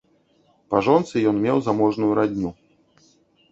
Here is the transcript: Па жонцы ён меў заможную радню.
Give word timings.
Па 0.73 0.81
жонцы 0.87 1.15
ён 1.33 1.37
меў 1.45 1.61
заможную 1.69 2.11
радню. 2.23 2.53